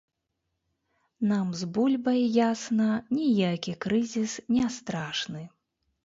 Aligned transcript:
Нам 1.31 1.47
з 1.59 1.67
бульбай, 1.75 2.21
ясна, 2.53 2.87
ніякі 3.17 3.75
крызіс 3.85 4.33
не 4.55 4.65
страшны. 4.77 5.43